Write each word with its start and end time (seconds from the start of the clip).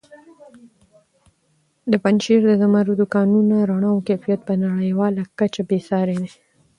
د 1.91 1.93
پنجشېر 2.03 2.41
د 2.47 2.51
زمردو 2.61 3.05
کانونو 3.15 3.55
رڼا 3.69 3.89
او 3.93 3.99
کیفیت 4.07 4.39
په 4.45 4.53
نړیواله 4.63 5.21
کچه 5.39 5.61
بې 5.69 5.79
ساري 5.89 6.15
دی. 6.21 6.29